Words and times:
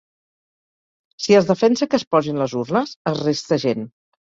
Si 1.25 1.37
es 1.41 1.51
defensa 1.51 1.89
que 1.93 2.01
es 2.03 2.07
posin 2.17 2.41
les 2.45 2.57
urnes, 2.63 2.97
es 3.15 3.23
resta 3.29 3.63
gent. 3.69 3.89